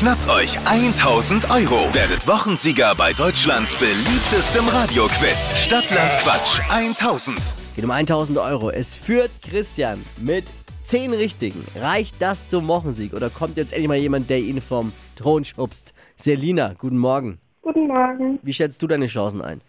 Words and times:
Schnappt 0.00 0.30
euch 0.30 0.56
1000 0.64 1.50
Euro. 1.50 1.92
Werdet 1.92 2.26
Wochensieger 2.26 2.94
bei 2.96 3.12
Deutschlands 3.12 3.76
beliebtestem 3.76 4.66
Radioquiz. 4.66 5.52
Stadtland 5.54 6.10
Quatsch 6.22 6.58
1000. 6.70 7.38
Geht 7.76 7.84
um 7.84 7.90
1000 7.90 8.38
Euro. 8.38 8.70
Es 8.70 8.96
führt 8.96 9.30
Christian 9.42 9.98
mit 10.18 10.46
10 10.84 11.12
Richtigen. 11.12 11.62
Reicht 11.78 12.14
das 12.18 12.48
zum 12.48 12.66
Wochensieg 12.66 13.12
oder 13.12 13.28
kommt 13.28 13.58
jetzt 13.58 13.74
endlich 13.74 13.88
mal 13.88 13.98
jemand, 13.98 14.30
der 14.30 14.38
ihn 14.38 14.62
vom 14.62 14.90
Thron 15.16 15.44
schubst? 15.44 15.92
Selina, 16.16 16.72
guten 16.78 16.96
Morgen. 16.96 17.38
Guten 17.60 17.86
Morgen. 17.86 18.38
Wie 18.42 18.54
schätzt 18.54 18.82
du 18.82 18.86
deine 18.86 19.06
Chancen 19.06 19.42
ein? 19.42 19.60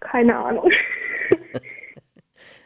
Keine 0.00 0.36
Ahnung. 0.36 0.70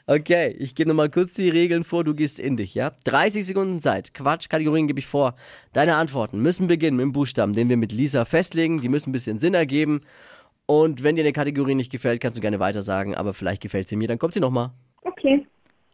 Okay, 0.07 0.55
ich 0.59 0.75
gebe 0.75 0.89
nochmal 0.89 1.09
kurz 1.09 1.33
die 1.33 1.49
Regeln 1.49 1.83
vor, 1.83 2.05
du 2.05 2.15
gehst 2.15 2.39
in 2.39 2.59
dich, 2.59 2.75
ja? 2.75 2.93
30 3.05 3.47
Sekunden 3.47 3.81
Zeit. 3.81 4.13
Quatsch, 4.13 4.51
Kategorien 4.51 4.87
gebe 4.87 4.99
ich 4.99 5.07
vor. 5.07 5.35
Deine 5.73 5.97
Antworten 5.97 6.43
müssen 6.43 6.67
beginnen 6.67 6.99
mit 6.99 7.05
dem 7.05 7.13
Buchstaben, 7.13 7.55
den 7.55 7.71
wir 7.71 7.79
mit 7.79 7.91
Lisa 7.91 8.27
festlegen. 8.27 8.83
Die 8.83 8.91
müssen 8.91 9.11
ein 9.11 9.13
bisschen 9.13 9.39
Sinn 9.39 9.55
ergeben. 9.55 10.03
Und 10.67 11.03
wenn 11.03 11.17
dir 11.17 11.23
eine 11.23 11.33
Kategorie 11.33 11.75
nicht 11.75 11.91
gefällt, 11.91 12.21
kannst 12.21 12.37
du 12.37 12.43
gerne 12.43 12.61
weiter 12.61 12.83
sagen, 12.83 13.15
aber 13.15 13.33
vielleicht 13.33 13.63
gefällt 13.63 13.89
sie 13.89 13.97
mir, 13.97 14.09
dann 14.09 14.19
kommt 14.19 14.35
sie 14.35 14.41
nochmal. 14.41 14.71
Okay. 15.03 15.47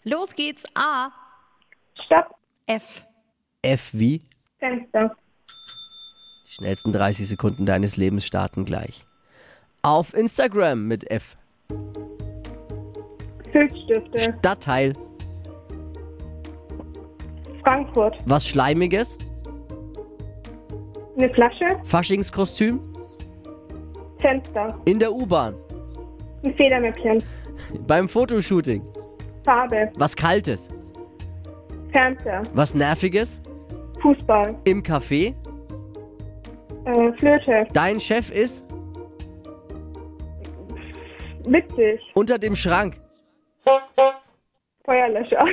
Los 0.03 0.35
geht's. 0.35 0.65
A. 0.75 1.11
Stopp. 2.05 2.35
F. 2.67 3.05
F 3.63 3.91
wie? 3.93 4.23
Fenster. 4.59 5.17
Die 6.49 6.53
schnellsten 6.55 6.93
30 6.93 7.29
Sekunden 7.29 7.65
deines 7.65 7.97
Lebens 7.97 8.25
starten 8.27 8.65
gleich. 8.65 9.07
Auf 9.83 10.15
Instagram 10.15 10.89
mit 10.89 11.09
F. 11.11 11.37
Filzstifte. 13.53 14.35
Stadtteil. 14.39 14.93
Frankfurt. 17.65 18.17
Was 18.27 18.47
Schleimiges? 18.47 19.19
Eine 21.17 21.31
Flasche. 21.31 21.67
Faschingskostüm? 21.85 22.81
Fenster. 24.19 24.79
In 24.85 24.99
der 24.99 25.13
U-Bahn. 25.13 25.55
Ein 26.43 26.55
Federmäppchen. 26.55 27.23
Beim 27.87 28.09
Fotoshooting. 28.09 28.83
Farbe. 29.45 29.91
Was 29.97 30.17
Kaltes? 30.17 30.69
Fernseher. 31.93 32.43
Was 32.55 32.75
Nerviges? 32.75 33.41
Fußball. 34.01 34.57
Im 34.65 34.83
Café? 34.83 35.35
Äh, 36.85 37.13
Flöte. 37.19 37.67
Dein 37.73 38.01
Chef 38.01 38.31
ist? 38.31 38.65
Witzig. 41.45 42.01
Unter 42.15 42.39
dem 42.39 42.57
Schrank. 42.57 43.01
Feuerlöscher. 44.85 45.45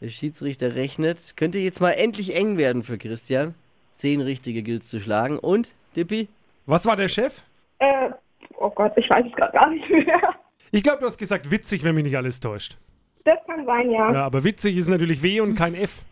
Der 0.00 0.08
Schiedsrichter 0.08 0.74
rechnet. 0.74 1.18
Es 1.18 1.36
könnte 1.36 1.58
jetzt 1.58 1.80
mal 1.80 1.92
endlich 1.92 2.36
eng 2.36 2.58
werden 2.58 2.82
für 2.82 2.98
Christian. 2.98 3.54
Zehn 3.94 4.20
richtige 4.20 4.62
gilt's 4.62 4.88
zu 4.88 5.00
schlagen. 5.00 5.38
Und, 5.38 5.72
Dippi? 5.96 6.28
Was 6.66 6.84
war 6.86 6.96
der 6.96 7.08
Chef? 7.08 7.42
äh, 7.78 8.10
oh 8.58 8.70
Gott, 8.70 8.92
ich 8.96 9.08
weiß 9.08 9.26
es 9.26 9.32
gerade 9.34 9.52
gar 9.52 9.70
nicht 9.70 9.88
mehr. 9.88 10.34
Ich 10.72 10.82
glaube, 10.82 10.98
du 11.00 11.06
hast 11.06 11.18
gesagt 11.18 11.50
witzig, 11.50 11.84
wenn 11.84 11.94
mich 11.94 12.04
nicht 12.04 12.16
alles 12.16 12.40
täuscht. 12.40 12.76
Das 13.24 13.38
kann 13.46 13.64
sein, 13.64 13.90
ja. 13.90 14.12
Ja, 14.12 14.26
aber 14.26 14.42
witzig 14.44 14.76
ist 14.76 14.88
natürlich 14.88 15.22
W 15.22 15.40
und 15.40 15.54
kein 15.54 15.74
F. 15.74 16.02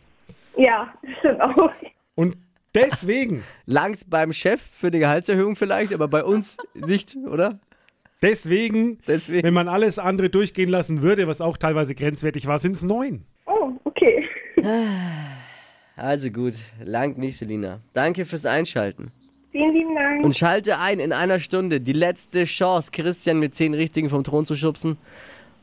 Ja, 0.57 0.93
das 1.03 1.19
stimmt 1.19 1.41
auch. 1.41 1.73
Und 2.15 2.37
deswegen, 2.75 3.43
Langt's 3.67 4.05
beim 4.05 4.33
Chef 4.33 4.63
für 4.63 4.87
eine 4.89 4.99
Gehaltserhöhung 4.99 5.57
vielleicht, 5.57 5.93
aber 5.93 6.09
bei 6.09 6.23
uns 6.25 6.57
nicht, 6.75 7.17
oder? 7.17 7.59
Deswegen, 8.23 8.99
Deswegen. 9.07 9.43
wenn 9.43 9.55
man 9.55 9.69
alles 9.69 9.99
andere 9.99 10.31
durchgehen 10.31 10.69
lassen 10.71 11.03
würde, 11.03 11.27
was 11.27 11.41
auch 11.41 11.57
teilweise 11.57 11.95
grenzwertig 11.95 12.47
war, 12.47 12.59
sind 12.59 12.77
es 12.77 12.83
neun. 12.83 13.25
Oh, 13.47 13.73
okay. 13.85 14.25
Also 15.97 16.31
gut, 16.31 16.55
langt 16.85 17.19
nicht, 17.19 17.37
Selina. 17.37 17.81
Danke 17.93 18.25
fürs 18.25 18.47
Einschalten. 18.47 19.11
Vielen 19.51 19.75
lieben 19.75 19.95
Dank. 19.95 20.25
Und 20.25 20.37
schalte 20.37 20.79
ein 20.79 20.99
in 20.99 21.13
einer 21.13 21.39
Stunde. 21.39 21.81
Die 21.81 21.93
letzte 21.93 22.45
Chance, 22.45 22.91
Christian 22.91 23.39
mit 23.39 23.55
zehn 23.55 23.75
Richtigen 23.75 24.09
vom 24.09 24.25
Thron 24.25 24.47
zu 24.47 24.57
schubsen. 24.57 24.97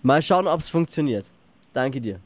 Mal 0.04 0.22
schauen, 0.22 0.48
ob 0.48 0.60
es 0.60 0.70
funktioniert. 0.70 1.26
Danke 1.74 2.00
dir. 2.00 2.20